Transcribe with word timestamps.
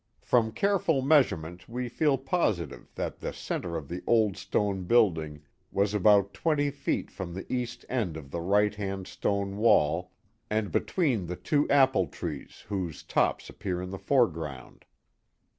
From 0.23 0.51
careful 0.51 1.03
measurement 1.03 1.69
we 1.69 1.87
feel 1.87 2.17
positive 2.17 2.89
that 2.95 3.19
the 3.19 3.31
centre 3.31 3.77
of 3.77 3.87
the 3.87 4.01
old 4.07 4.35
stone 4.35 4.85
building 4.85 5.43
was 5.71 5.93
about 5.93 6.33
twenty 6.33 6.71
feet 6.71 7.11
from 7.11 7.35
the 7.35 7.45
east 7.53 7.85
end 7.87 8.17
of 8.17 8.31
the 8.31 8.41
right 8.41 8.73
hand 8.73 9.05
stone 9.05 9.57
wail, 9.59 10.09
and 10.49 10.71
between 10.71 11.27
the 11.27 11.35
two 11.35 11.69
apple 11.69 12.07
trees 12.07 12.65
whose 12.67 13.03
tops 13.03 13.47
appear 13.47 13.79
in 13.79 13.91
the 13.91 13.99
foreground. 13.99 14.85